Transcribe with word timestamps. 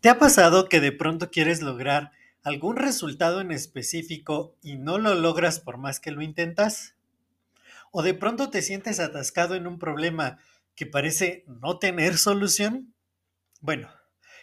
¿Te 0.00 0.08
ha 0.08 0.18
pasado 0.18 0.68
que 0.70 0.80
de 0.80 0.92
pronto 0.92 1.30
quieres 1.30 1.60
lograr 1.60 2.12
algún 2.42 2.76
resultado 2.76 3.42
en 3.42 3.52
específico 3.52 4.56
y 4.62 4.76
no 4.76 4.96
lo 4.96 5.14
logras 5.14 5.60
por 5.60 5.76
más 5.76 6.00
que 6.00 6.10
lo 6.10 6.22
intentas? 6.22 6.94
¿O 7.90 8.02
de 8.02 8.14
pronto 8.14 8.48
te 8.48 8.62
sientes 8.62 8.98
atascado 8.98 9.56
en 9.56 9.66
un 9.66 9.78
problema 9.78 10.38
que 10.74 10.86
parece 10.86 11.44
no 11.46 11.78
tener 11.78 12.16
solución? 12.16 12.94
Bueno, 13.60 13.90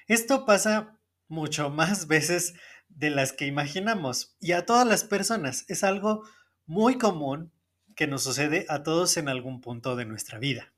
esto 0.07 0.45
pasa 0.45 0.99
mucho 1.27 1.71
más 1.71 2.05
veces 2.05 2.53
de 2.89 3.09
las 3.09 3.33
que 3.33 3.47
imaginamos 3.47 4.35
y 4.39 4.51
a 4.51 4.63
todas 4.63 4.85
las 4.85 5.03
personas. 5.03 5.65
Es 5.69 5.83
algo 5.83 6.23
muy 6.67 6.99
común 6.99 7.51
que 7.95 8.05
nos 8.05 8.23
sucede 8.23 8.67
a 8.69 8.83
todos 8.83 9.17
en 9.17 9.27
algún 9.27 9.61
punto 9.61 9.95
de 9.95 10.05
nuestra 10.05 10.37
vida. 10.37 10.71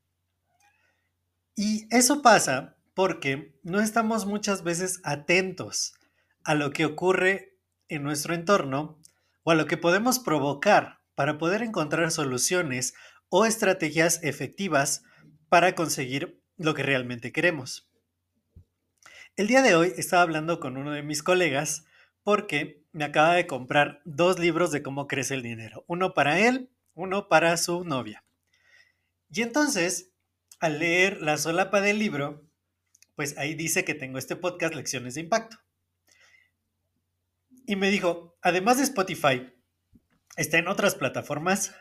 Y 1.61 1.93
eso 1.93 2.21
pasa 2.21 2.77
porque 2.93 3.53
no 3.63 3.81
estamos 3.81 4.25
muchas 4.25 4.63
veces 4.63 5.01
atentos 5.03 5.93
a 6.45 6.55
lo 6.55 6.71
que 6.71 6.85
ocurre 6.85 7.57
en 7.89 8.01
nuestro 8.01 8.33
entorno 8.33 8.97
o 9.43 9.51
a 9.51 9.55
lo 9.55 9.65
que 9.65 9.75
podemos 9.75 10.19
provocar 10.19 11.01
para 11.15 11.37
poder 11.37 11.61
encontrar 11.61 12.11
soluciones 12.11 12.93
o 13.27 13.45
estrategias 13.45 14.23
efectivas 14.23 15.03
para 15.49 15.75
conseguir 15.75 16.41
lo 16.55 16.73
que 16.73 16.83
realmente 16.83 17.33
queremos. 17.33 17.91
El 19.35 19.47
día 19.47 19.61
de 19.61 19.75
hoy 19.75 19.91
estaba 19.97 20.21
hablando 20.21 20.61
con 20.61 20.77
uno 20.77 20.93
de 20.93 21.03
mis 21.03 21.23
colegas 21.23 21.83
porque 22.23 22.85
me 22.93 23.03
acaba 23.03 23.33
de 23.33 23.47
comprar 23.47 24.01
dos 24.05 24.39
libros 24.39 24.71
de 24.71 24.81
cómo 24.81 25.07
crece 25.07 25.33
el 25.33 25.43
dinero, 25.43 25.83
uno 25.87 26.13
para 26.13 26.39
él, 26.39 26.69
uno 26.93 27.27
para 27.27 27.57
su 27.57 27.83
novia. 27.83 28.23
Y 29.29 29.41
entonces, 29.41 30.13
al 30.59 30.79
leer 30.79 31.21
la 31.21 31.37
solapa 31.37 31.81
del 31.81 31.99
libro, 31.99 32.45
pues 33.15 33.37
ahí 33.37 33.53
dice 33.53 33.83
que 33.83 33.95
tengo 33.95 34.17
este 34.17 34.35
podcast 34.35 34.75
Lecciones 34.75 35.15
de 35.15 35.21
Impacto. 35.21 35.57
Y 37.65 37.75
me 37.75 37.89
dijo, 37.89 38.37
además 38.41 38.77
de 38.77 38.83
Spotify, 38.83 39.53
¿está 40.37 40.57
en 40.57 40.67
otras 40.67 40.95
plataformas? 40.95 41.75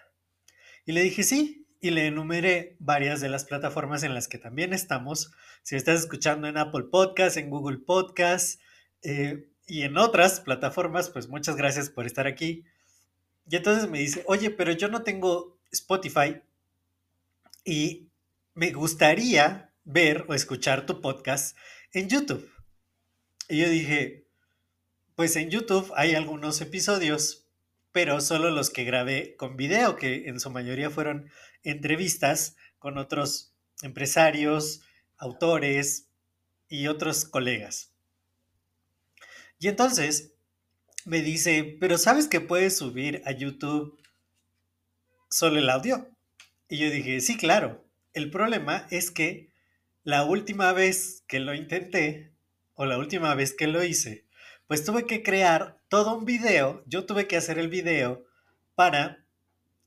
Y 0.84 0.92
le 0.92 1.02
dije, 1.02 1.22
sí, 1.22 1.66
y 1.80 1.90
le 1.90 2.06
enumeré 2.06 2.76
varias 2.80 3.20
de 3.20 3.28
las 3.28 3.44
plataformas 3.44 4.02
en 4.02 4.14
las 4.14 4.28
que 4.28 4.38
también 4.38 4.72
estamos. 4.72 5.32
Si 5.62 5.76
estás 5.76 6.00
escuchando 6.00 6.48
en 6.48 6.56
Apple 6.56 6.86
Podcast, 6.90 7.36
en 7.36 7.50
Google 7.50 7.78
Podcast 7.78 8.60
eh, 9.02 9.48
y 9.66 9.82
en 9.82 9.96
otras 9.96 10.40
plataformas, 10.40 11.10
pues 11.10 11.28
muchas 11.28 11.56
gracias 11.56 11.88
por 11.88 12.06
estar 12.06 12.26
aquí. 12.26 12.64
Y 13.48 13.56
entonces 13.56 13.88
me 13.88 13.98
dice, 13.98 14.24
oye, 14.26 14.50
pero 14.50 14.72
yo 14.72 14.88
no 14.88 15.02
tengo 15.02 15.58
Spotify 15.70 16.42
y 17.64 18.07
me 18.58 18.72
gustaría 18.72 19.72
ver 19.84 20.24
o 20.26 20.34
escuchar 20.34 20.84
tu 20.84 21.00
podcast 21.00 21.56
en 21.92 22.08
YouTube. 22.08 22.50
Y 23.48 23.58
yo 23.60 23.68
dije, 23.68 24.26
pues 25.14 25.36
en 25.36 25.48
YouTube 25.48 25.92
hay 25.94 26.16
algunos 26.16 26.60
episodios, 26.60 27.46
pero 27.92 28.20
solo 28.20 28.50
los 28.50 28.70
que 28.70 28.82
grabé 28.82 29.36
con 29.36 29.56
video, 29.56 29.94
que 29.94 30.26
en 30.26 30.40
su 30.40 30.50
mayoría 30.50 30.90
fueron 30.90 31.30
entrevistas 31.62 32.56
con 32.80 32.98
otros 32.98 33.54
empresarios, 33.82 34.82
autores 35.18 36.08
y 36.68 36.88
otros 36.88 37.26
colegas. 37.26 37.92
Y 39.60 39.68
entonces 39.68 40.32
me 41.04 41.22
dice, 41.22 41.76
pero 41.78 41.96
¿sabes 41.96 42.26
que 42.26 42.40
puedes 42.40 42.76
subir 42.76 43.22
a 43.24 43.30
YouTube 43.30 44.02
solo 45.30 45.60
el 45.60 45.70
audio? 45.70 46.10
Y 46.68 46.78
yo 46.78 46.90
dije, 46.90 47.20
sí, 47.20 47.36
claro. 47.36 47.87
El 48.12 48.30
problema 48.30 48.86
es 48.90 49.10
que 49.10 49.52
la 50.02 50.24
última 50.24 50.72
vez 50.72 51.24
que 51.28 51.40
lo 51.40 51.54
intenté, 51.54 52.32
o 52.74 52.86
la 52.86 52.98
última 52.98 53.34
vez 53.34 53.54
que 53.54 53.66
lo 53.66 53.82
hice, 53.82 54.26
pues 54.66 54.84
tuve 54.84 55.06
que 55.06 55.22
crear 55.22 55.80
todo 55.88 56.16
un 56.16 56.24
video, 56.24 56.82
yo 56.86 57.04
tuve 57.06 57.26
que 57.26 57.36
hacer 57.36 57.58
el 57.58 57.68
video 57.68 58.24
para 58.74 59.24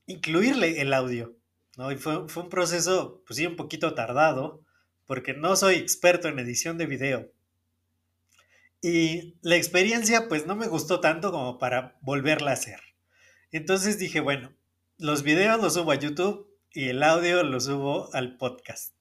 incluirle 0.06 0.80
el 0.80 0.92
audio, 0.92 1.36
¿no? 1.76 1.90
Y 1.90 1.96
fue, 1.96 2.28
fue 2.28 2.42
un 2.42 2.48
proceso, 2.50 3.22
pues 3.26 3.38
sí, 3.38 3.46
un 3.46 3.56
poquito 3.56 3.94
tardado, 3.94 4.64
porque 5.06 5.34
no 5.34 5.56
soy 5.56 5.76
experto 5.76 6.28
en 6.28 6.38
edición 6.38 6.78
de 6.78 6.86
video. 6.86 7.32
Y 8.80 9.38
la 9.42 9.56
experiencia, 9.56 10.28
pues 10.28 10.46
no 10.46 10.56
me 10.56 10.66
gustó 10.66 11.00
tanto 11.00 11.30
como 11.30 11.58
para 11.58 11.96
volverla 12.02 12.50
a 12.50 12.54
hacer. 12.54 12.80
Entonces 13.52 13.98
dije, 13.98 14.20
bueno, 14.20 14.52
los 14.98 15.22
videos 15.22 15.60
los 15.60 15.74
subo 15.74 15.92
a 15.92 15.96
YouTube 15.96 16.51
y 16.74 16.88
el 16.88 17.02
audio 17.02 17.42
lo 17.42 17.60
subo 17.60 18.12
al 18.14 18.36
podcast. 18.36 18.94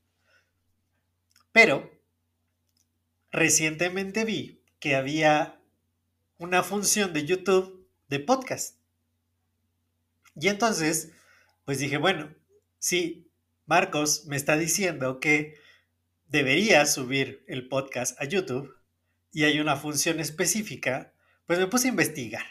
Pero 1.51 1.91
recientemente 3.31 4.25
vi 4.25 4.61
que 4.79 4.95
había 4.95 5.59
una 6.37 6.63
función 6.63 7.13
de 7.13 7.25
YouTube 7.25 7.87
de 8.09 8.19
podcast. 8.19 8.77
Y 10.35 10.47
entonces, 10.47 11.11
pues 11.65 11.79
dije, 11.79 11.97
bueno, 11.97 12.33
si 12.79 13.29
Marcos 13.65 14.25
me 14.25 14.35
está 14.35 14.57
diciendo 14.57 15.19
que 15.19 15.55
debería 16.27 16.85
subir 16.85 17.43
el 17.47 17.67
podcast 17.67 18.19
a 18.21 18.25
YouTube 18.25 18.75
y 19.31 19.43
hay 19.43 19.59
una 19.59 19.75
función 19.75 20.19
específica, 20.19 21.13
pues 21.45 21.59
me 21.59 21.67
puse 21.67 21.87
a 21.87 21.91
investigar. 21.91 22.45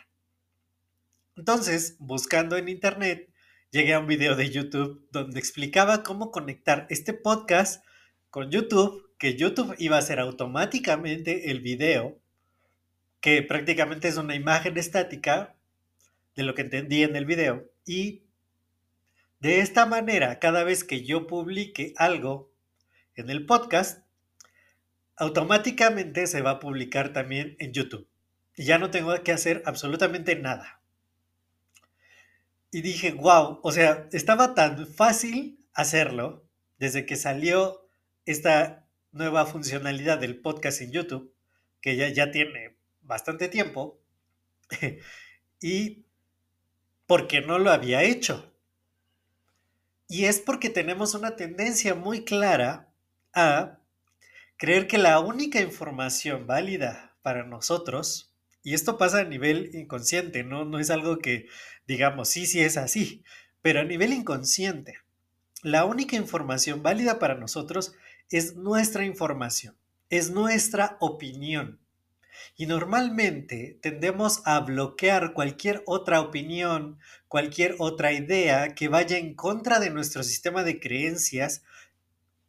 Entonces, 1.36 1.97
buscando 1.98 2.56
en 2.56 2.69
internet, 2.69 3.29
llegué 3.70 3.94
a 3.94 4.00
un 4.00 4.06
video 4.06 4.36
de 4.36 4.50
YouTube 4.50 5.06
donde 5.12 5.38
explicaba 5.38 6.03
cómo 6.03 6.31
conectar 6.31 6.86
este 6.91 7.14
podcast 7.14 7.84
con 8.28 8.50
YouTube, 8.50 9.14
que 9.19 9.36
YouTube 9.36 9.75
iba 9.78 9.97
a 9.97 10.00
hacer 10.00 10.19
automáticamente 10.19 11.50
el 11.50 11.60
video, 11.60 12.19
que 13.20 13.42
prácticamente 13.42 14.09
es 14.09 14.16
una 14.16 14.34
imagen 14.34 14.76
estática 14.76 15.56
de 16.34 16.42
lo 16.42 16.54
que 16.54 16.62
entendí 16.62 17.03
en 17.03 17.16
el 17.16 17.26
video. 17.26 17.70
Y 17.84 18.25
de 19.41 19.60
esta 19.60 19.86
manera, 19.86 20.38
cada 20.38 20.64
vez 20.64 20.84
que 20.84 21.04
yo 21.04 21.26
publique 21.26 21.94
algo 21.97 22.53
en 23.14 23.30
el 23.30 23.47
podcast, 23.47 24.04
automáticamente 25.16 26.26
se 26.26 26.42
va 26.42 26.53
a 26.53 26.60
publicar 26.60 27.12
también 27.12 27.56
en 27.59 27.72
YouTube. 27.72 28.09
Y 28.56 28.64
ya 28.64 28.78
no 28.78 28.91
tengo 28.91 29.14
que 29.22 29.32
hacer 29.32 29.62
absolutamente 29.66 30.34
nada. 30.36 30.79
Y 32.70 32.82
dije, 32.82 33.12
wow, 33.12 33.60
o 33.62 33.72
sea, 33.72 34.08
estaba 34.12 34.54
tan 34.54 34.86
fácil 34.86 35.64
hacerlo 35.75 36.44
desde 36.78 37.04
que 37.04 37.16
salió 37.16 37.88
esta 38.26 38.88
nueva 39.12 39.47
funcionalidad 39.47 40.19
del 40.19 40.41
podcast 40.41 40.80
en 40.80 40.92
YouTube, 40.92 41.34
que 41.80 41.97
ya, 41.97 42.09
ya 42.09 42.30
tiene 42.30 42.76
bastante 43.03 43.48
tiempo, 43.48 44.00
y 45.60 46.04
porque 47.06 47.41
no 47.41 47.59
lo 47.59 47.70
había 47.72 48.04
hecho. 48.04 48.54
Y 50.09 50.27
es 50.27 50.41
porque 50.41 50.71
tenemos 50.71 51.15
una 51.15 51.36
tendencia 51.36 51.95
muy 51.95 52.24
clara 52.24 52.92
a 53.33 53.78
creer 54.56 54.86
que 54.86 54.98
la 54.98 55.18
única 55.21 55.60
información 55.60 56.47
válida 56.47 57.16
para 57.22 57.45
nosotros, 57.45 58.29
y 58.62 58.74
esto 58.74 58.98
pasa 58.98 59.21
a 59.21 59.24
nivel 59.24 59.71
inconsciente, 59.74 60.45
no, 60.45 60.65
no 60.65 60.78
es 60.78 60.91
algo 60.91 61.18
que 61.18 61.47
digamos, 61.91 62.28
sí, 62.28 62.47
sí 62.47 62.60
es 62.60 62.77
así, 62.77 63.24
pero 63.62 63.80
a 63.80 63.84
nivel 63.84 64.12
inconsciente, 64.12 64.98
la 65.62 65.84
única 65.84 66.15
información 66.15 66.84
válida 66.84 67.18
para 67.18 67.34
nosotros 67.34 67.95
es 68.30 68.54
nuestra 68.54 69.04
información, 69.04 69.77
es 70.09 70.30
nuestra 70.30 70.97
opinión. 71.01 71.80
Y 72.57 72.66
normalmente 72.66 73.77
tendemos 73.83 74.41
a 74.45 74.60
bloquear 74.60 75.33
cualquier 75.33 75.83
otra 75.84 76.21
opinión, 76.21 76.98
cualquier 77.27 77.74
otra 77.78 78.12
idea 78.12 78.74
que 78.77 78.89
vaya 78.89 79.18
en 79.18 79.34
contra 79.34 79.80
de 79.80 79.91
nuestro 79.91 80.22
sistema 80.22 80.62
de 80.62 80.78
creencias, 80.78 81.65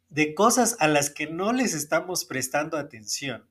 de 0.08 0.34
cosas 0.34 0.76
a 0.78 0.86
las 0.86 1.10
que 1.10 1.26
no 1.26 1.52
les 1.52 1.74
estamos 1.74 2.24
prestando 2.24 2.78
atención. 2.78 3.44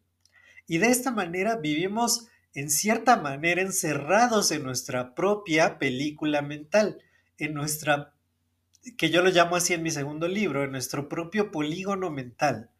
Y 0.68 0.78
de 0.78 0.88
esta 0.88 1.12
manera 1.12 1.58
vivimos 1.58 2.30
en 2.54 2.70
cierta 2.70 3.16
manera 3.16 3.62
encerrados 3.62 4.52
en 4.52 4.64
nuestra 4.64 5.16
propia 5.16 5.80
película 5.80 6.42
mental, 6.42 7.02
en 7.38 7.54
nuestra 7.54 8.14
que 8.98 9.10
yo 9.10 9.22
lo 9.22 9.30
llamo 9.30 9.56
así 9.56 9.74
en 9.74 9.84
mi 9.84 9.92
segundo 9.92 10.28
libro, 10.28 10.64
en 10.64 10.72
nuestro 10.72 11.08
propio 11.08 11.52
polígono 11.52 12.10
mental, 12.10 12.72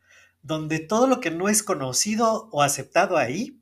donde 0.42 0.80
todo 0.80 1.08
lo 1.08 1.20
que 1.20 1.32
no 1.32 1.48
es 1.48 1.62
conocido 1.62 2.50
o 2.52 2.64
aceptado 2.64 3.18
ahí, 3.18 3.60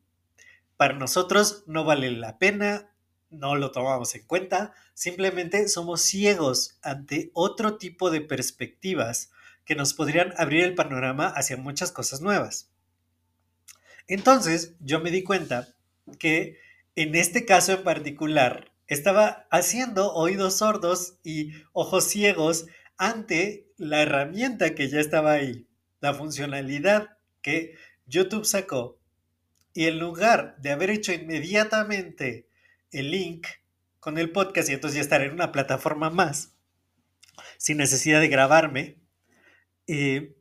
para 0.77 0.93
nosotros 0.93 1.63
no 1.67 1.83
vale 1.83 2.09
la 2.11 2.37
pena, 2.37 2.89
no 3.29 3.55
lo 3.55 3.71
tomamos 3.71 4.15
en 4.15 4.25
cuenta, 4.25 4.73
simplemente 4.93 5.67
somos 5.67 6.01
ciegos 6.01 6.79
ante 6.81 7.31
otro 7.33 7.77
tipo 7.77 8.09
de 8.09 8.21
perspectivas 8.21 9.31
que 9.65 9.75
nos 9.75 9.93
podrían 9.93 10.33
abrir 10.37 10.63
el 10.63 10.75
panorama 10.75 11.27
hacia 11.27 11.57
muchas 11.57 11.91
cosas 11.91 12.21
nuevas. 12.21 12.71
Entonces 14.07 14.75
yo 14.79 15.01
me 15.01 15.11
di 15.11 15.23
cuenta 15.23 15.75
que 16.17 16.57
en 16.95 17.15
este 17.15 17.45
caso 17.45 17.73
en 17.73 17.83
particular 17.83 18.71
estaba 18.87 19.47
haciendo 19.51 20.13
oídos 20.13 20.57
sordos 20.57 21.19
y 21.23 21.51
ojos 21.73 22.05
ciegos 22.05 22.65
ante 22.97 23.71
la 23.77 24.01
herramienta 24.01 24.75
que 24.75 24.89
ya 24.89 24.99
estaba 24.99 25.33
ahí, 25.33 25.67
la 26.01 26.13
funcionalidad 26.13 27.17
que 27.41 27.75
YouTube 28.07 28.45
sacó. 28.45 28.99
Y 29.73 29.85
en 29.85 29.99
lugar 29.99 30.57
de 30.57 30.71
haber 30.71 30.89
hecho 30.89 31.13
inmediatamente 31.13 32.49
el 32.91 33.11
link 33.11 33.47
con 33.99 34.17
el 34.17 34.31
podcast 34.31 34.69
y 34.69 34.73
entonces 34.73 34.95
ya 34.95 35.01
estar 35.01 35.21
en 35.21 35.31
una 35.31 35.51
plataforma 35.51 36.09
más, 36.09 36.55
sin 37.57 37.77
necesidad 37.77 38.19
de 38.19 38.27
grabarme, 38.27 38.97
eh, 39.87 40.35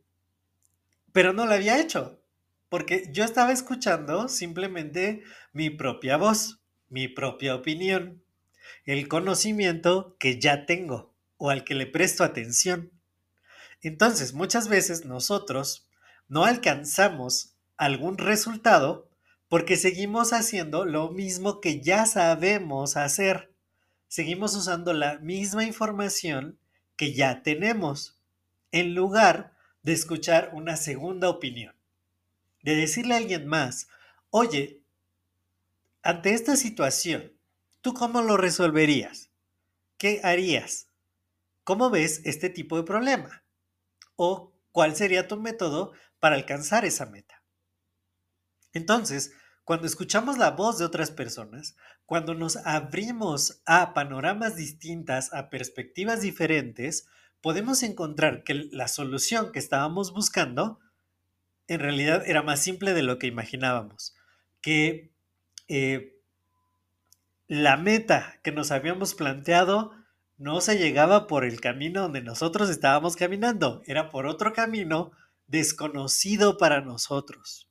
pero 1.13 1.33
no 1.33 1.45
lo 1.45 1.53
había 1.53 1.79
hecho, 1.79 2.18
porque 2.69 3.09
yo 3.11 3.23
estaba 3.23 3.51
escuchando 3.51 4.27
simplemente 4.27 5.23
mi 5.53 5.69
propia 5.69 6.17
voz, 6.17 6.61
mi 6.87 7.07
propia 7.07 7.55
opinión, 7.55 8.23
el 8.85 9.07
conocimiento 9.07 10.15
que 10.19 10.39
ya 10.39 10.65
tengo 10.65 11.13
o 11.37 11.49
al 11.49 11.63
que 11.63 11.75
le 11.75 11.87
presto 11.87 12.23
atención. 12.23 12.91
Entonces, 13.81 14.33
muchas 14.33 14.67
veces 14.67 15.05
nosotros 15.05 15.89
no 16.27 16.45
alcanzamos 16.45 17.55
algún 17.77 18.17
resultado 18.17 19.09
porque 19.47 19.77
seguimos 19.77 20.31
haciendo 20.31 20.85
lo 20.85 21.09
mismo 21.09 21.59
que 21.59 21.81
ya 21.81 22.05
sabemos 22.05 22.97
hacer. 22.97 23.51
Seguimos 24.07 24.55
usando 24.55 24.93
la 24.93 25.17
misma 25.19 25.63
información 25.63 26.59
que 26.95 27.13
ya 27.13 27.41
tenemos, 27.41 28.19
en 28.71 28.93
lugar 28.93 29.53
de 29.81 29.93
escuchar 29.93 30.51
una 30.53 30.75
segunda 30.75 31.29
opinión. 31.29 31.78
De 32.69 32.75
decirle 32.75 33.15
a 33.15 33.17
alguien 33.17 33.47
más, 33.47 33.87
oye, 34.29 34.83
ante 36.03 36.35
esta 36.35 36.55
situación, 36.55 37.33
¿tú 37.81 37.95
cómo 37.95 38.21
lo 38.21 38.37
resolverías? 38.37 39.31
¿Qué 39.97 40.21
harías? 40.23 40.87
¿Cómo 41.63 41.89
ves 41.89 42.21
este 42.25 42.47
tipo 42.51 42.77
de 42.77 42.83
problema? 42.83 43.43
¿O 44.17 44.53
cuál 44.71 44.95
sería 44.95 45.27
tu 45.27 45.37
método 45.37 45.93
para 46.19 46.35
alcanzar 46.35 46.85
esa 46.85 47.07
meta? 47.07 47.41
Entonces, 48.71 49.33
cuando 49.63 49.87
escuchamos 49.87 50.37
la 50.37 50.51
voz 50.51 50.77
de 50.77 50.85
otras 50.85 51.09
personas, 51.09 51.75
cuando 52.05 52.35
nos 52.35 52.55
abrimos 52.55 53.63
a 53.65 53.95
panoramas 53.95 54.57
distintas, 54.57 55.33
a 55.33 55.49
perspectivas 55.49 56.21
diferentes, 56.21 57.07
podemos 57.41 57.81
encontrar 57.81 58.43
que 58.43 58.53
la 58.71 58.87
solución 58.87 59.51
que 59.51 59.57
estábamos 59.57 60.13
buscando 60.13 60.79
en 61.69 61.79
realidad 61.79 62.23
era 62.25 62.41
más 62.41 62.61
simple 62.61 62.93
de 62.93 63.03
lo 63.03 63.19
que 63.19 63.27
imaginábamos. 63.27 64.15
Que 64.61 65.11
eh, 65.67 66.19
la 67.47 67.77
meta 67.77 68.39
que 68.43 68.51
nos 68.51 68.71
habíamos 68.71 69.13
planteado 69.13 69.93
no 70.37 70.61
se 70.61 70.77
llegaba 70.77 71.27
por 71.27 71.45
el 71.45 71.61
camino 71.61 72.01
donde 72.01 72.21
nosotros 72.21 72.69
estábamos 72.69 73.15
caminando, 73.15 73.83
era 73.85 74.09
por 74.09 74.25
otro 74.25 74.51
camino 74.53 75.11
desconocido 75.47 76.57
para 76.57 76.81
nosotros. 76.81 77.69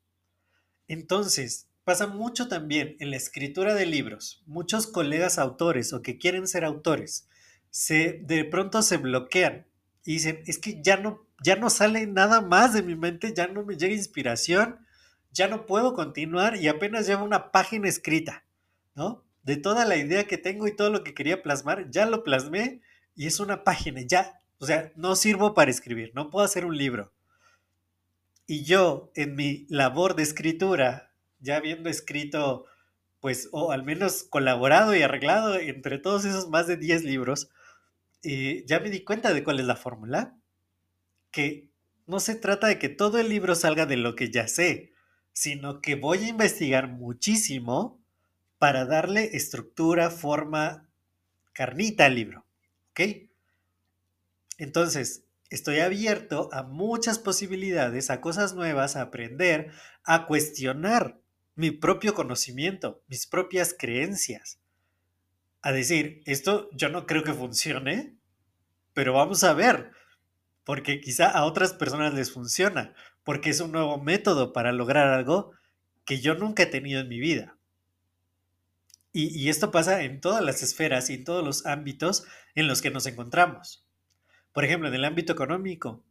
Entonces, 0.87 1.69
pasa 1.85 2.07
mucho 2.07 2.49
también 2.49 2.97
en 3.01 3.11
la 3.11 3.17
escritura 3.17 3.75
de 3.75 3.87
libros. 3.87 4.43
Muchos 4.47 4.87
colegas 4.87 5.39
autores 5.39 5.93
o 5.93 6.03
que 6.03 6.19
quieren 6.19 6.47
ser 6.47 6.65
autores, 6.65 7.29
se, 7.71 8.21
de 8.25 8.45
pronto 8.45 8.83
se 8.83 8.97
bloquean 8.97 9.67
y 10.09 10.13
dicen, 10.13 10.43
es 10.47 10.59
que 10.59 10.81
ya 10.83 10.97
no, 10.97 11.27
ya 11.43 11.57
no 11.57 11.69
sale 11.69 12.07
nada 12.07 12.41
más 12.41 12.73
de 12.73 12.83
mi 12.83 12.97
mente, 12.97 13.35
ya 13.35 13.47
no 13.47 13.63
me 13.63 13.77
llega 13.77 13.93
inspiración, 13.93 14.79
ya 15.33 15.49
no 15.49 15.67
puedo 15.67 15.93
continuar 15.93 16.57
y 16.57 16.67
apenas 16.69 17.07
llevo 17.07 17.27
una 17.27 17.53
página 17.53 17.91
escrita, 17.91 18.43
¿no? 18.95 19.23
De 19.43 19.59
toda 19.59 19.85
la 19.85 19.97
idea 19.97 20.27
que 20.27 20.39
tengo 20.39 20.67
y 20.67 20.75
todo 20.75 20.89
lo 20.89 21.05
que 21.05 21.13
quería 21.13 21.43
plasmar, 21.43 21.91
ya 21.91 22.07
lo 22.07 22.25
plasmé 22.25 22.81
y 23.17 23.27
es 23.27 23.39
una 23.39 23.65
página, 23.65 24.01
ya, 24.01 24.41
o 24.57 24.65
sea, 24.65 24.93
no 24.97 25.15
sirvo 25.15 25.53
para 25.53 25.71
escribir, 25.71 26.13
no 26.15 26.31
puedo 26.31 26.43
hacer 26.43 26.65
un 26.65 26.79
libro. 26.79 27.13
Y 28.47 28.65
yo, 28.65 29.13
en 29.15 29.37
mi 29.37 29.67
labor 29.69 30.17
de 30.17 30.23
escritura, 30.23 31.13
ya 31.39 31.57
habiendo 31.57 31.91
escrito, 31.91 32.65
pues, 33.21 33.51
o 33.53 33.73
al 33.73 33.83
menos 33.83 34.23
colaborado 34.23 34.97
y 34.97 35.03
arreglado 35.03 35.57
entre 35.57 35.99
todos 35.99 36.25
esos 36.25 36.49
más 36.49 36.67
de 36.67 36.79
10 36.79 37.05
libros, 37.05 37.51
ya 38.23 38.81
me 38.81 38.91
di 38.91 39.05
cuenta 39.05 39.33
de 39.33 39.45
cuál 39.45 39.61
es 39.61 39.67
la 39.67 39.77
fórmula. 39.77 40.39
Que 41.31 41.69
no 42.07 42.21
se 42.21 42.35
trata 42.35 42.67
de 42.69 42.79
que 42.79 42.89
todo 42.89 43.19
el 43.19 43.29
libro 43.29 43.55
salga 43.55 43.87
de 43.87 43.97
lo 43.97 44.15
que 44.15 44.31
ya 44.31 44.49
sé, 44.49 44.93
sino 45.33 45.81
que 45.81 45.95
voy 45.95 46.25
a 46.25 46.29
investigar 46.29 46.89
muchísimo 46.89 48.03
para 48.59 48.87
darle 48.87 49.37
estructura, 49.37 50.11
forma, 50.11 50.89
carnita 51.53 52.07
al 52.07 52.15
libro. 52.15 52.47
¿Ok? 52.91 53.29
Entonces, 54.59 55.25
estoy 55.51 55.79
abierto 55.79 56.49
a 56.53 56.63
muchas 56.63 57.19
posibilidades, 57.19 58.11
a 58.11 58.21
cosas 58.21 58.55
nuevas, 58.55 58.97
a 58.97 59.03
aprender, 59.03 59.71
a 60.05 60.27
cuestionar 60.27 61.21
mi 61.55 61.71
propio 61.71 62.15
conocimiento, 62.15 63.03
mis 63.07 63.27
propias 63.27 63.75
creencias. 63.77 64.58
A 65.63 65.73
decir, 65.73 66.23
esto 66.27 66.69
yo 66.73 66.89
no 66.89 67.07
creo 67.07 67.25
que 67.25 67.35
funcione, 67.35 68.17
pero 68.95 69.13
vamos 69.13 69.45
a 69.45 69.53
ver, 69.55 69.93
porque 70.65 71.01
quizá 71.01 71.29
a 71.31 71.45
otras 71.45 71.73
personas 71.73 72.15
les 72.15 72.33
funciona, 72.33 72.95
porque 73.25 73.51
es 73.51 73.61
un 73.61 73.73
nuevo 73.73 73.99
método 73.99 74.53
para 74.53 74.73
lograr 74.73 75.09
algo 75.09 75.53
que 76.05 76.21
yo 76.21 76.35
nunca 76.35 76.63
he 76.63 76.67
tenido 76.67 77.01
en 77.01 77.09
mi 77.09 77.21
vida. 77.21 77.59
Y, 79.13 79.49
esto 79.49 79.71
pasa 79.71 80.03
en 80.03 80.21
todas 80.21 80.45
las 80.45 80.63
esferas 80.63 81.11
y 81.11 81.15
en 81.15 81.25
todos 81.25 81.45
los 81.45 81.67
ámbitos 81.67 82.25
en 82.55 82.69
los 82.69 82.83
que 82.83 82.91
nos 82.91 83.07
encontramos. 83.07 83.87
Por 84.53 84.65
ejemplo, 84.65 84.89
en 84.89 84.95
el 84.95 85.05
ámbito 85.05 85.33
económico, 85.33 86.05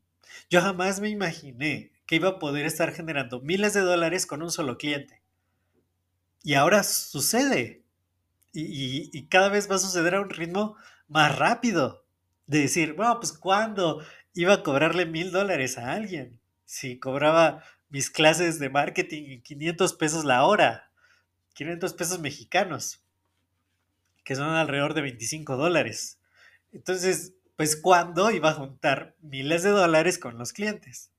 yo 0.50 0.62
jamás 0.62 1.00
me 1.00 1.10
imaginé 1.10 1.92
que 2.06 2.16
iba 2.18 2.30
a 2.30 2.40
poder 2.40 2.66
estar 2.66 2.94
generando 2.94 3.40
miles 3.42 3.74
de 3.74 3.82
dólares 3.82 4.26
con 4.26 4.42
un 4.42 4.52
solo 4.52 4.78
cliente. 4.78 5.22
Y 6.44 6.56
ahora 6.56 6.84
sucede. 6.84 7.84
Y, 8.60 9.28
cada 9.28 9.50
vez 9.50 9.70
va 9.70 9.76
a 9.76 9.80
suceder 9.80 10.16
a 10.16 10.22
un 10.22 10.32
ritmo 10.32 10.76
más 11.08 11.38
rápido. 11.38 12.04
De 12.48 12.60
decir, 12.60 12.94
bueno, 12.94 13.20
pues 13.20 13.34
¿cuándo 13.34 14.02
iba 14.34 14.54
a 14.54 14.64
cobrarle 14.64 15.06
mil 15.06 15.32
dólares 15.32 15.78
a 15.78 15.92
alguien? 15.92 16.40
Si 16.66 16.98
cobraba 16.98 17.64
mis 17.90 18.10
clases 18.10 18.58
de 18.58 18.70
marketing 18.70 19.24
en 19.32 19.42
500 19.44 19.94
pesos 19.94 20.26
la 20.26 20.46
hora. 20.46 20.92
500 21.54 21.94
pesos 21.94 22.20
mexicanos, 22.20 23.04
que 24.24 24.36
son 24.36 24.50
alrededor 24.50 24.94
de 24.94 25.02
25 25.02 25.56
dólares. 25.58 26.20
Entonces, 26.72 27.34
pues, 27.56 27.76
¿cuándo 27.76 28.30
iba 28.32 28.52
a 28.52 28.56
juntar 28.56 29.16
miles 29.22 29.64
de 29.64 29.72
dólares 29.72 30.20
con 30.20 30.38
los 30.38 30.54
clientes? 30.54 31.12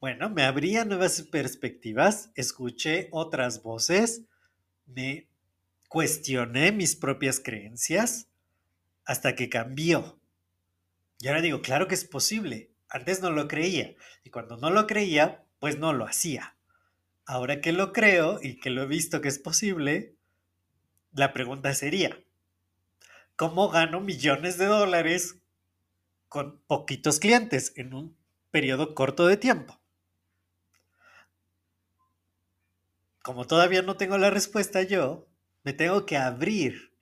Bueno, 0.00 0.30
me 0.30 0.44
abría 0.44 0.84
nuevas 0.84 1.22
perspectivas, 1.22 2.30
escuché 2.34 3.08
otras 3.12 3.62
voces, 3.62 4.22
me 4.86 5.28
cuestioné 5.92 6.72
mis 6.72 6.96
propias 6.96 7.38
creencias 7.38 8.26
hasta 9.04 9.34
que 9.34 9.50
cambió. 9.50 10.18
Y 11.18 11.28
ahora 11.28 11.42
digo, 11.42 11.60
claro 11.60 11.86
que 11.86 11.94
es 11.94 12.06
posible. 12.06 12.72
Antes 12.88 13.20
no 13.20 13.30
lo 13.30 13.46
creía. 13.46 13.94
Y 14.24 14.30
cuando 14.30 14.56
no 14.56 14.70
lo 14.70 14.86
creía, 14.86 15.44
pues 15.58 15.78
no 15.78 15.92
lo 15.92 16.06
hacía. 16.06 16.56
Ahora 17.26 17.60
que 17.60 17.72
lo 17.72 17.92
creo 17.92 18.38
y 18.42 18.58
que 18.58 18.70
lo 18.70 18.84
he 18.84 18.86
visto 18.86 19.20
que 19.20 19.28
es 19.28 19.38
posible, 19.38 20.16
la 21.12 21.34
pregunta 21.34 21.74
sería, 21.74 22.18
¿cómo 23.36 23.68
gano 23.68 24.00
millones 24.00 24.56
de 24.56 24.64
dólares 24.64 25.42
con 26.26 26.58
poquitos 26.66 27.20
clientes 27.20 27.74
en 27.76 27.92
un 27.92 28.16
periodo 28.50 28.94
corto 28.94 29.26
de 29.26 29.36
tiempo? 29.36 29.78
Como 33.22 33.46
todavía 33.46 33.82
no 33.82 33.98
tengo 33.98 34.16
la 34.16 34.30
respuesta 34.30 34.80
yo, 34.80 35.28
me 35.64 35.72
tengo 35.72 36.06
que 36.06 36.16
abrir 36.16 36.92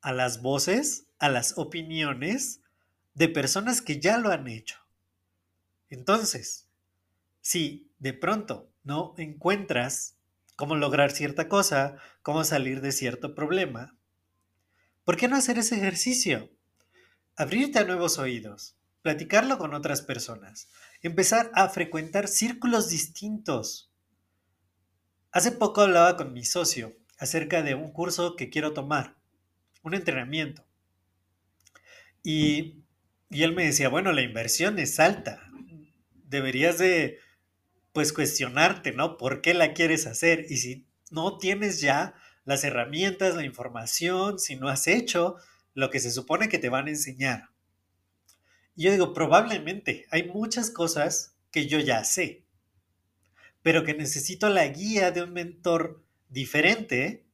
a 0.00 0.12
las 0.12 0.42
voces, 0.42 1.06
a 1.18 1.28
las 1.28 1.56
opiniones 1.58 2.60
de 3.14 3.28
personas 3.28 3.82
que 3.82 4.00
ya 4.00 4.18
lo 4.18 4.30
han 4.30 4.48
hecho. 4.48 4.78
Entonces, 5.90 6.68
si 7.40 7.90
de 7.98 8.12
pronto 8.12 8.70
no 8.82 9.14
encuentras 9.18 10.16
cómo 10.56 10.76
lograr 10.76 11.10
cierta 11.12 11.48
cosa, 11.48 11.96
cómo 12.22 12.44
salir 12.44 12.80
de 12.80 12.92
cierto 12.92 13.34
problema, 13.34 13.96
¿por 15.04 15.16
qué 15.16 15.28
no 15.28 15.36
hacer 15.36 15.58
ese 15.58 15.76
ejercicio? 15.76 16.50
abrirte 17.36 17.78
a 17.78 17.84
nuevos 17.84 18.18
oídos, 18.18 18.76
platicarlo 19.00 19.58
con 19.58 19.74
otras 19.74 20.02
personas, 20.02 20.68
empezar 21.00 21.50
a 21.54 21.68
frecuentar 21.68 22.28
círculos 22.28 22.88
distintos. 22.88 23.90
Hace 25.30 25.52
poco 25.52 25.80
hablaba 25.80 26.16
con 26.16 26.32
mi 26.32 26.44
socio 26.44 26.94
acerca 27.22 27.62
de 27.62 27.76
un 27.76 27.92
curso 27.92 28.34
que 28.34 28.50
quiero 28.50 28.72
tomar, 28.72 29.14
un 29.82 29.94
entrenamiento. 29.94 30.66
Y, 32.24 32.82
y 33.30 33.44
él 33.44 33.54
me 33.54 33.64
decía, 33.64 33.88
bueno, 33.88 34.10
la 34.10 34.22
inversión 34.22 34.80
es 34.80 34.98
alta. 34.98 35.40
Deberías 36.24 36.78
de, 36.78 37.20
pues, 37.92 38.12
cuestionarte, 38.12 38.90
¿no? 38.90 39.18
¿Por 39.18 39.40
qué 39.40 39.54
la 39.54 39.72
quieres 39.72 40.08
hacer? 40.08 40.46
Y 40.50 40.56
si 40.56 40.88
no 41.12 41.38
tienes 41.38 41.80
ya 41.80 42.14
las 42.44 42.64
herramientas, 42.64 43.36
la 43.36 43.44
información, 43.44 44.40
si 44.40 44.56
no 44.56 44.68
has 44.68 44.88
hecho 44.88 45.36
lo 45.74 45.90
que 45.90 46.00
se 46.00 46.10
supone 46.10 46.48
que 46.48 46.58
te 46.58 46.70
van 46.70 46.88
a 46.88 46.90
enseñar. 46.90 47.50
Y 48.74 48.84
yo 48.84 48.90
digo, 48.90 49.14
probablemente 49.14 50.06
hay 50.10 50.24
muchas 50.24 50.70
cosas 50.70 51.36
que 51.52 51.68
yo 51.68 51.78
ya 51.78 52.02
sé, 52.02 52.42
pero 53.62 53.84
que 53.84 53.94
necesito 53.94 54.48
la 54.48 54.66
guía 54.66 55.12
de 55.12 55.22
un 55.22 55.32
mentor 55.32 56.01
diferente, 56.32 57.26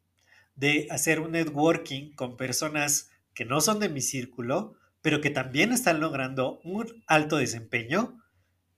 de 0.56 0.88
hacer 0.90 1.20
un 1.20 1.32
networking 1.32 2.12
con 2.14 2.36
personas 2.36 3.10
que 3.32 3.44
no 3.44 3.60
son 3.60 3.78
de 3.78 3.88
mi 3.88 4.00
círculo, 4.00 4.74
pero 5.00 5.20
que 5.20 5.30
también 5.30 5.72
están 5.72 6.00
logrando 6.00 6.60
un 6.64 7.04
alto 7.06 7.36
desempeño 7.36 8.20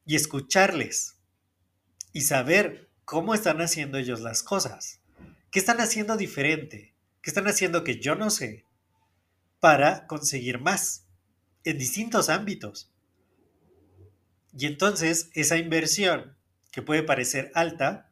y 0.04 0.16
escucharles 0.16 1.16
y 2.12 2.22
saber 2.22 2.90
cómo 3.06 3.34
están 3.34 3.62
haciendo 3.62 3.96
ellos 3.96 4.20
las 4.20 4.42
cosas. 4.42 5.00
¿Qué 5.50 5.58
están 5.58 5.80
haciendo 5.80 6.16
diferente? 6.16 6.94
¿Qué 7.22 7.30
están 7.30 7.48
haciendo 7.48 7.82
que 7.82 7.98
yo 7.98 8.14
no 8.14 8.28
sé? 8.28 8.66
Para 9.58 10.06
conseguir 10.06 10.60
más 10.60 11.06
en 11.64 11.78
distintos 11.78 12.28
ámbitos. 12.28 12.92
Y 14.52 14.66
entonces 14.66 15.30
esa 15.34 15.56
inversión, 15.56 16.36
que 16.72 16.82
puede 16.82 17.02
parecer 17.02 17.50
alta, 17.54 18.10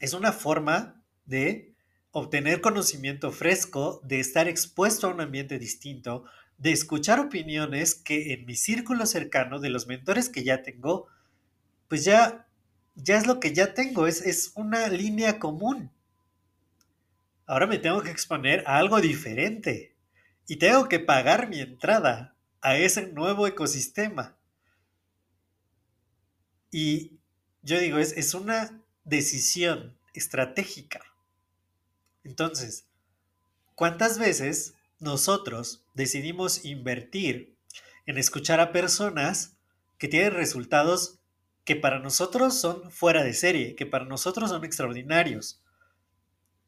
es 0.00 0.12
una 0.12 0.32
forma 0.32 1.02
de 1.26 1.74
obtener 2.10 2.60
conocimiento 2.60 3.30
fresco, 3.30 4.00
de 4.04 4.20
estar 4.20 4.48
expuesto 4.48 5.06
a 5.06 5.10
un 5.10 5.20
ambiente 5.20 5.58
distinto, 5.58 6.24
de 6.58 6.72
escuchar 6.72 7.20
opiniones 7.20 7.94
que 7.94 8.32
en 8.32 8.46
mi 8.46 8.56
círculo 8.56 9.04
cercano 9.04 9.58
de 9.58 9.68
los 9.68 9.86
mentores 9.86 10.28
que 10.28 10.42
ya 10.42 10.62
tengo, 10.62 11.08
pues 11.88 12.04
ya, 12.04 12.48
ya 12.94 13.18
es 13.18 13.26
lo 13.26 13.38
que 13.38 13.52
ya 13.52 13.74
tengo, 13.74 14.06
es, 14.06 14.22
es 14.22 14.52
una 14.54 14.88
línea 14.88 15.38
común. 15.38 15.90
Ahora 17.46 17.66
me 17.66 17.78
tengo 17.78 18.02
que 18.02 18.10
exponer 18.10 18.64
a 18.66 18.78
algo 18.78 19.00
diferente 19.00 19.94
y 20.46 20.56
tengo 20.56 20.88
que 20.88 21.00
pagar 21.00 21.48
mi 21.48 21.60
entrada 21.60 22.34
a 22.60 22.76
ese 22.76 23.08
nuevo 23.08 23.46
ecosistema. 23.46 24.36
Y 26.70 27.18
yo 27.62 27.78
digo, 27.78 27.98
es, 27.98 28.12
es 28.16 28.34
una 28.34 28.80
decisión 29.04 29.96
estratégica. 30.14 31.02
Entonces, 32.26 32.88
¿cuántas 33.76 34.18
veces 34.18 34.74
nosotros 34.98 35.84
decidimos 35.94 36.64
invertir 36.64 37.56
en 38.04 38.18
escuchar 38.18 38.58
a 38.58 38.72
personas 38.72 39.56
que 39.96 40.08
tienen 40.08 40.32
resultados 40.32 41.20
que 41.64 41.76
para 41.76 42.00
nosotros 42.00 42.58
son 42.60 42.90
fuera 42.90 43.22
de 43.22 43.32
serie, 43.32 43.76
que 43.76 43.86
para 43.86 44.06
nosotros 44.06 44.50
son 44.50 44.64
extraordinarios? 44.64 45.62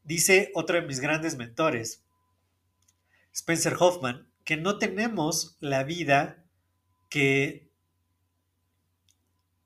Dice 0.05 0.49
otro 0.55 0.79
de 0.79 0.87
mis 0.87 1.01
grandes 1.01 1.35
mentores, 1.35 2.05
Spencer 3.33 3.75
Hoffman, 3.77 4.31
que 4.45 4.55
no 4.55 4.77
tenemos 4.77 5.57
la 5.59 5.83
vida 5.83 6.45
que, 7.09 7.69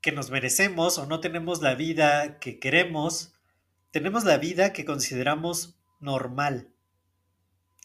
que 0.01 0.11
nos 0.11 0.31
merecemos 0.31 0.97
o 0.97 1.05
no 1.05 1.19
tenemos 1.19 1.61
la 1.61 1.75
vida 1.75 2.39
que 2.39 2.59
queremos, 2.59 3.35
tenemos 3.91 4.23
la 4.23 4.39
vida 4.39 4.73
que 4.73 4.85
consideramos 4.85 5.77
normal. 6.03 6.71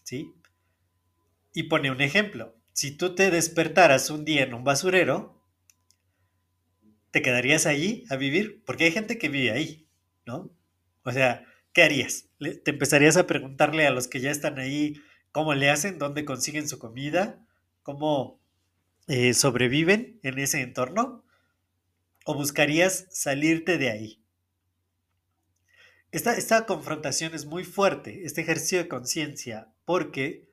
¿Sí? 0.05 0.35
Y 1.55 1.65
pone 1.65 1.91
un 1.91 2.01
ejemplo. 2.01 2.55
Si 2.73 2.97
tú 2.97 3.15
te 3.15 3.31
despertaras 3.31 4.11
un 4.11 4.25
día 4.25 4.43
en 4.43 4.55
un 4.55 4.65
basurero, 4.65 5.43
¿te 7.11 7.23
quedarías 7.23 7.67
allí 7.67 8.05
a 8.11 8.17
vivir? 8.17 8.63
Porque 8.65 8.85
hay 8.85 8.93
gente 8.93 9.19
que 9.19 9.29
vive 9.29 9.53
ahí, 9.53 9.89
¿no? 10.27 10.51
O 11.03 11.13
sea, 11.13 11.45
¿qué 11.73 11.83
harías? 11.83 12.29
¿Te 12.39 12.71
empezarías 12.71 13.17
a 13.17 13.27
preguntarle 13.27 13.87
a 13.87 13.91
los 13.91 14.09
que 14.09 14.21
ya 14.21 14.31
están 14.31 14.59
ahí 14.59 15.01
cómo 15.33 15.55
le 15.55 15.71
hacen, 15.71 15.99
dónde 15.99 16.25
consiguen 16.25 16.69
su 16.69 16.79
comida, 16.79 17.45
cómo 17.83 18.41
eh, 19.07 19.35
sobreviven 19.35 20.21
en 20.23 20.39
ese 20.39 20.61
entorno, 20.61 21.25
o 22.25 22.35
buscarías 22.35 23.07
salirte 23.11 23.79
de 23.79 23.91
ahí. 23.91 24.18
Esta, 26.11 26.35
esta 26.35 26.65
confrontación 26.65 27.35
es 27.35 27.45
muy 27.45 27.65
fuerte, 27.65 28.25
este 28.25 28.41
ejercicio 28.41 28.79
de 28.79 28.89
conciencia, 28.89 29.69
porque 29.85 30.49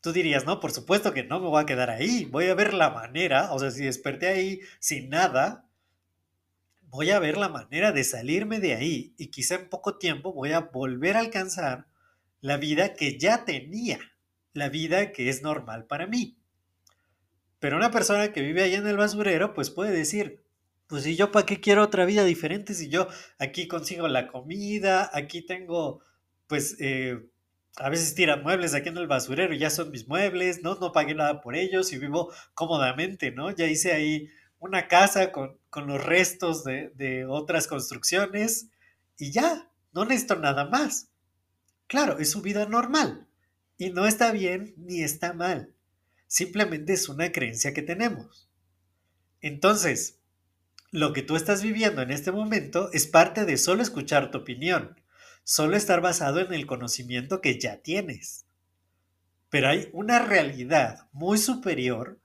tú 0.00 0.12
dirías, 0.12 0.46
no, 0.46 0.60
por 0.60 0.72
supuesto 0.72 1.12
que 1.12 1.24
no 1.24 1.40
me 1.40 1.48
voy 1.48 1.62
a 1.62 1.66
quedar 1.66 1.90
ahí, 1.90 2.24
voy 2.24 2.46
a 2.46 2.54
ver 2.54 2.72
la 2.72 2.90
manera, 2.90 3.52
o 3.52 3.58
sea, 3.58 3.70
si 3.70 3.84
desperté 3.84 4.28
ahí 4.28 4.60
sin 4.78 5.10
nada, 5.10 5.68
voy 6.82 7.10
a 7.10 7.18
ver 7.18 7.36
la 7.36 7.48
manera 7.48 7.92
de 7.92 8.04
salirme 8.04 8.60
de 8.60 8.74
ahí 8.74 9.14
y 9.18 9.26
quizá 9.26 9.56
en 9.56 9.68
poco 9.68 9.98
tiempo 9.98 10.32
voy 10.32 10.52
a 10.52 10.60
volver 10.60 11.16
a 11.16 11.20
alcanzar 11.20 11.86
la 12.40 12.56
vida 12.56 12.94
que 12.94 13.18
ya 13.18 13.44
tenía 13.44 13.98
la 14.52 14.68
vida 14.68 15.12
que 15.12 15.28
es 15.28 15.42
normal 15.42 15.86
para 15.86 16.06
mí. 16.06 16.38
Pero 17.58 17.76
una 17.76 17.90
persona 17.90 18.32
que 18.32 18.42
vive 18.42 18.62
allá 18.62 18.78
en 18.78 18.86
el 18.86 18.96
basurero, 18.96 19.54
pues 19.54 19.70
puede 19.70 19.90
decir, 19.90 20.43
pues 20.86 21.04
si 21.04 21.16
yo 21.16 21.32
para 21.32 21.46
qué 21.46 21.60
quiero 21.60 21.82
otra 21.82 22.04
vida 22.04 22.24
diferente, 22.24 22.74
si 22.74 22.88
yo 22.88 23.08
aquí 23.38 23.68
consigo 23.68 24.08
la 24.08 24.28
comida, 24.28 25.10
aquí 25.12 25.42
tengo, 25.42 26.02
pues, 26.46 26.76
eh, 26.80 27.18
a 27.76 27.88
veces 27.88 28.14
tiran 28.14 28.42
muebles 28.42 28.74
aquí 28.74 28.88
en 28.88 28.98
el 28.98 29.08
basurero 29.08 29.54
ya 29.54 29.70
son 29.70 29.90
mis 29.90 30.06
muebles, 30.06 30.62
¿no? 30.62 30.76
No 30.76 30.92
pagué 30.92 31.14
nada 31.14 31.40
por 31.40 31.56
ellos 31.56 31.92
y 31.92 31.98
vivo 31.98 32.32
cómodamente, 32.54 33.32
¿no? 33.32 33.50
Ya 33.50 33.66
hice 33.66 33.92
ahí 33.92 34.28
una 34.58 34.86
casa 34.88 35.32
con, 35.32 35.58
con 35.70 35.86
los 35.86 36.04
restos 36.04 36.64
de, 36.64 36.90
de 36.94 37.26
otras 37.26 37.66
construcciones 37.66 38.68
y 39.18 39.32
ya, 39.32 39.70
no 39.92 40.04
necesito 40.04 40.36
nada 40.36 40.66
más. 40.66 41.10
Claro, 41.86 42.18
es 42.18 42.30
su 42.30 42.42
vida 42.42 42.66
normal. 42.66 43.26
Y 43.76 43.90
no 43.90 44.06
está 44.06 44.32
bien 44.32 44.74
ni 44.76 45.02
está 45.02 45.32
mal. 45.32 45.74
Simplemente 46.26 46.92
es 46.92 47.08
una 47.08 47.32
creencia 47.32 47.74
que 47.74 47.82
tenemos. 47.82 48.48
Entonces, 49.40 50.20
lo 50.94 51.12
que 51.12 51.22
tú 51.22 51.34
estás 51.34 51.60
viviendo 51.60 52.02
en 52.02 52.12
este 52.12 52.30
momento 52.30 52.88
es 52.92 53.08
parte 53.08 53.44
de 53.44 53.56
solo 53.56 53.82
escuchar 53.82 54.30
tu 54.30 54.38
opinión, 54.38 55.00
solo 55.42 55.76
estar 55.76 56.00
basado 56.00 56.38
en 56.38 56.54
el 56.54 56.66
conocimiento 56.66 57.40
que 57.40 57.58
ya 57.58 57.78
tienes. 57.78 58.46
Pero 59.50 59.70
hay 59.70 59.88
una 59.92 60.20
realidad 60.20 61.08
muy 61.10 61.38
superior, 61.38 62.20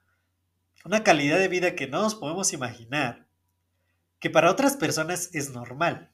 una 0.85 1.03
calidad 1.03 1.39
de 1.39 1.47
vida 1.47 1.73
que 1.73 1.88
no 1.88 2.03
nos 2.03 2.13
podemos 2.13 2.53
imaginar, 2.53 3.25
que 4.19 4.29
para 4.29 4.51
otras 4.51 4.77
personas 4.77 5.31
es 5.33 5.49
normal. 5.49 6.11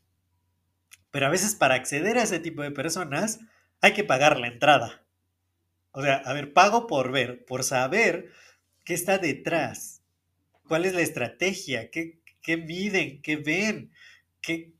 Pero 1.11 1.25
a 1.25 1.31
veces 1.31 1.55
para 1.55 1.75
acceder 1.75 2.17
a 2.17 2.23
ese 2.23 2.39
tipo 2.39 2.61
de 2.61 2.71
personas 2.71 3.41
hay 3.81 3.91
que 3.91 4.05
pagar 4.05 4.39
la 4.39 4.47
entrada. 4.47 5.05
O 5.91 6.01
sea, 6.01 6.21
a 6.23 6.31
ver, 6.31 6.53
pago 6.53 6.87
por 6.87 7.11
ver, 7.11 7.43
por 7.43 7.65
saber 7.65 8.31
qué 8.85 8.93
está 8.93 9.17
detrás, 9.17 10.03
cuál 10.69 10.85
es 10.85 10.93
la 10.93 11.01
estrategia, 11.01 11.91
qué, 11.91 12.21
qué 12.45 12.57
miden, 12.57 13.21
qué 13.23 13.37
ven, 13.37 13.91
qué, 14.39 14.71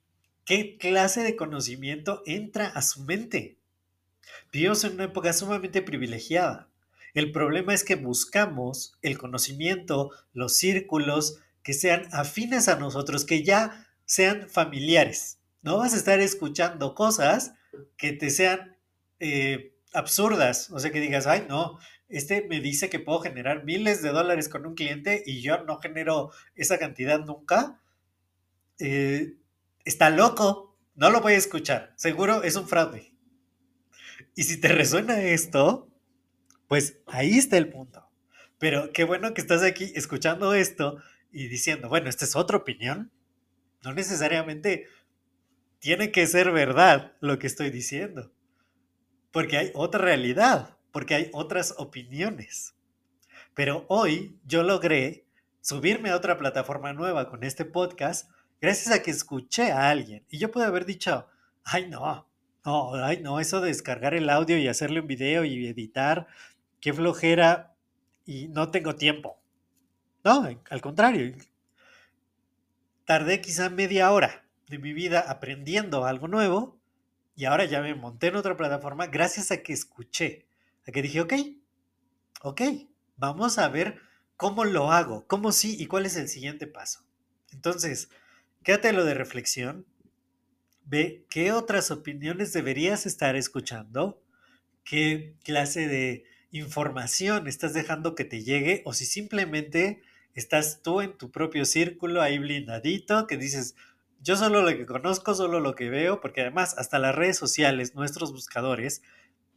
qué 0.46 0.78
clase 0.78 1.24
de 1.24 1.36
conocimiento 1.36 2.22
entra 2.28 2.68
a 2.68 2.84
su 2.84 3.04
mente. 3.04 3.58
Vivimos 4.54 4.84
en 4.84 4.94
una 4.94 5.06
época 5.06 5.34
sumamente 5.34 5.82
privilegiada. 5.82 6.70
El 7.16 7.32
problema 7.32 7.74
es 7.74 7.84
que 7.84 7.96
buscamos 7.96 8.98
el 9.02 9.18
conocimiento, 9.18 10.12
los 10.34 10.56
círculos 10.56 11.40
que 11.64 11.74
sean 11.74 12.08
afines 12.12 12.68
a 12.68 12.78
nosotros, 12.78 13.26
que 13.26 13.42
ya 13.44 13.88
sean 14.06 14.48
familiares. 14.48 15.40
No 15.64 15.78
vas 15.78 15.94
a 15.94 15.98
estar 15.98 16.20
escuchando 16.20 16.94
cosas 16.94 17.54
que 17.98 18.14
te 18.14 18.30
sean 18.30 18.78
eh, 19.20 19.74
absurdas. 19.92 20.70
O 20.70 20.80
sea, 20.80 20.92
que 20.92 21.00
digas, 21.00 21.26
ay, 21.26 21.46
no, 21.50 21.80
este 22.08 22.48
me 22.48 22.60
dice 22.60 22.90
que 22.90 23.00
puedo 23.00 23.20
generar 23.20 23.64
miles 23.64 24.02
de 24.02 24.10
dólares 24.10 24.50
con 24.50 24.66
un 24.66 24.76
cliente 24.76 25.24
y 25.26 25.42
yo 25.42 25.64
no 25.64 25.80
genero 25.80 26.32
esa 26.56 26.78
cantidad 26.78 27.20
nunca. 27.20 27.82
Eh, 28.80 29.38
está 29.86 30.10
loco, 30.10 30.78
no 30.96 31.10
lo 31.10 31.22
voy 31.22 31.34
a 31.34 31.38
escuchar. 31.38 31.94
Seguro 31.96 32.44
es 32.44 32.56
un 32.56 32.68
fraude. 32.68 33.14
Y 34.36 34.44
si 34.44 34.60
te 34.60 34.68
resuena 34.70 35.22
esto, 35.22 35.90
pues 36.68 37.00
ahí 37.08 37.38
está 37.38 37.58
el 37.58 37.70
punto. 37.70 38.08
Pero 38.58 38.92
qué 38.94 39.04
bueno 39.04 39.34
que 39.34 39.42
estás 39.42 39.64
aquí 39.64 39.92
escuchando 39.96 40.54
esto 40.54 40.98
y 41.32 41.48
diciendo, 41.48 41.90
bueno, 41.90 42.10
esta 42.10 42.26
es 42.26 42.36
otra 42.36 42.58
opinión. 42.58 43.12
No 43.84 43.94
necesariamente 43.94 44.88
tiene 45.80 46.12
que 46.12 46.26
ser 46.28 46.52
verdad 46.52 47.14
lo 47.20 47.38
que 47.40 47.48
estoy 47.48 47.70
diciendo. 47.70 48.32
Porque 49.32 49.58
hay 49.58 49.72
otra 49.74 50.02
realidad, 50.02 50.75
porque 50.96 51.14
hay 51.14 51.30
otras 51.34 51.76
opiniones. 51.78 52.74
Pero 53.54 53.86
hoy 53.90 54.40
yo 54.46 54.64
logré 54.64 55.26
subirme 55.60 56.10
a 56.10 56.16
otra 56.16 56.38
plataforma 56.38 56.94
nueva 56.94 57.28
con 57.28 57.44
este 57.44 57.66
podcast 57.66 58.32
gracias 58.62 58.96
a 58.96 59.04
que 59.04 59.12
escuché 59.12 59.74
a 59.74 59.90
alguien. 59.90 60.26
Y 60.30 60.38
yo 60.38 60.52
pude 60.52 60.64
haber 60.64 60.86
dicho, 60.86 61.28
ay 61.66 61.90
no, 61.90 62.30
no, 62.64 62.94
ay 62.94 63.20
no, 63.22 63.42
eso 63.42 63.60
de 63.60 63.68
descargar 63.68 64.14
el 64.14 64.30
audio 64.30 64.58
y 64.58 64.70
hacerle 64.70 65.02
un 65.02 65.08
video 65.08 65.44
y 65.44 65.68
editar, 65.68 66.28
qué 66.80 66.94
flojera 66.94 67.76
y 68.26 68.48
no 68.48 68.72
tengo 68.72 68.96
tiempo. 68.96 69.38
No, 70.24 70.48
al 70.70 70.80
contrario, 70.80 71.36
tardé 73.04 73.42
quizá 73.42 73.70
media 73.70 74.14
hora 74.14 74.48
de 74.70 74.80
mi 74.80 74.94
vida 74.94 75.20
aprendiendo 75.28 76.06
algo 76.06 76.30
nuevo 76.30 76.80
y 77.36 77.44
ahora 77.44 77.66
ya 77.66 77.82
me 77.82 77.94
monté 77.96 78.28
en 78.28 78.38
otra 78.38 78.56
plataforma 78.56 79.08
gracias 79.08 79.52
a 79.52 79.62
que 79.62 79.74
escuché, 79.74 80.45
a 80.88 80.92
que 80.92 81.02
dije, 81.02 81.22
ok, 81.22 81.34
ok, 82.42 82.62
vamos 83.18 83.58
a 83.58 83.68
ver 83.70 84.00
cómo 84.38 84.66
lo 84.66 84.92
hago, 84.92 85.26
cómo 85.28 85.52
sí 85.52 85.76
y 85.80 85.88
cuál 85.88 86.06
es 86.06 86.16
el 86.16 86.28
siguiente 86.28 86.68
paso. 86.68 87.04
Entonces, 87.52 88.10
quédate 88.64 88.94
lo 88.94 89.06
de 89.06 89.14
reflexión, 89.14 89.86
ve 90.86 91.26
qué 91.30 91.52
otras 91.52 91.92
opiniones 91.92 92.54
deberías 92.54 93.06
estar 93.06 93.36
escuchando, 93.36 94.22
qué 94.84 95.36
clase 95.44 95.88
de 95.88 96.26
información 96.52 97.48
estás 97.48 97.74
dejando 97.74 98.16
que 98.16 98.26
te 98.26 98.44
llegue 98.44 98.82
o 98.86 98.94
si 98.94 99.06
simplemente 99.06 100.02
estás 100.36 100.82
tú 100.82 101.02
en 101.02 101.18
tu 101.18 101.32
propio 101.32 101.66
círculo 101.66 102.22
ahí 102.22 102.38
blindadito 102.38 103.26
que 103.26 103.38
dices, 103.38 103.76
yo 104.22 104.36
solo 104.36 104.62
lo 104.62 104.76
que 104.78 104.86
conozco, 104.86 105.34
solo 105.34 105.60
lo 105.60 105.76
que 105.76 105.90
veo, 105.90 106.20
porque 106.20 106.42
además 106.42 106.76
hasta 106.78 107.00
las 107.00 107.16
redes 107.16 107.38
sociales, 107.38 107.96
nuestros 107.96 108.32
buscadores, 108.32 109.02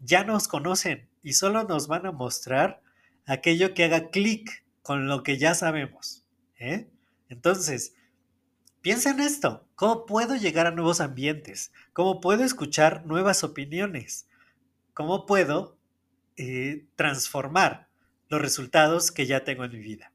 ya 0.01 0.25
nos 0.25 0.47
conocen 0.47 1.09
y 1.23 1.35
solo 1.35 1.65
nos 1.65 1.89
van 1.89 2.07
a 2.07 2.13
mostrar 2.13 2.83
aquello 3.27 3.75
que 3.75 3.85
haga 3.85 4.11
clic 4.11 4.65
con 4.83 5.07
lo 5.07 5.23
que 5.23 5.39
ya 5.39 5.55
sabemos. 5.55 6.25
¿eh? 6.59 6.89
Entonces, 7.29 7.95
piensa 8.81 9.11
en 9.11 9.21
esto. 9.21 9.67
¿Cómo 9.75 10.07
puedo 10.07 10.37
llegar 10.37 10.67
a 10.67 10.71
nuevos 10.71 11.01
ambientes? 11.01 11.73
¿Cómo 11.93 12.21
puedo 12.21 12.45
escuchar 12.45 13.05
nuevas 13.05 13.45
opiniones? 13.45 14.29
¿Cómo 14.95 15.27
puedo 15.27 15.77
eh, 16.37 16.87
transformar 16.97 17.89
los 18.29 18.41
resultados 18.41 19.11
que 19.11 19.27
ya 19.27 19.45
tengo 19.45 19.65
en 19.65 19.73
mi 19.73 19.79
vida? 19.79 20.13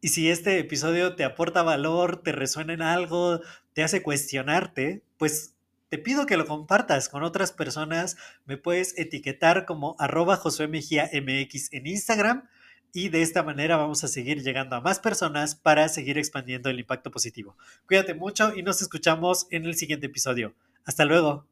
Y 0.00 0.08
si 0.08 0.30
este 0.30 0.58
episodio 0.58 1.16
te 1.16 1.24
aporta 1.24 1.62
valor, 1.62 2.22
te 2.22 2.32
resuena 2.32 2.72
en 2.74 2.82
algo, 2.82 3.40
te 3.72 3.82
hace 3.82 4.02
cuestionarte, 4.02 5.02
pues 5.18 5.55
te 5.88 5.98
pido 5.98 6.26
que 6.26 6.36
lo 6.36 6.46
compartas 6.46 7.08
con 7.08 7.22
otras 7.22 7.52
personas. 7.52 8.16
Me 8.44 8.56
puedes 8.56 8.98
etiquetar 8.98 9.66
como 9.66 9.96
arroba 9.98 10.36
Josué 10.36 10.68
Mejía 10.68 11.10
MX 11.12 11.72
en 11.72 11.86
Instagram 11.86 12.48
y 12.92 13.08
de 13.10 13.22
esta 13.22 13.42
manera 13.42 13.76
vamos 13.76 14.02
a 14.04 14.08
seguir 14.08 14.42
llegando 14.42 14.76
a 14.76 14.80
más 14.80 15.00
personas 15.00 15.54
para 15.54 15.88
seguir 15.88 16.18
expandiendo 16.18 16.70
el 16.70 16.80
impacto 16.80 17.10
positivo. 17.10 17.56
Cuídate 17.86 18.14
mucho 18.14 18.54
y 18.54 18.62
nos 18.62 18.80
escuchamos 18.82 19.46
en 19.50 19.66
el 19.66 19.76
siguiente 19.76 20.06
episodio. 20.06 20.54
Hasta 20.84 21.04
luego. 21.04 21.46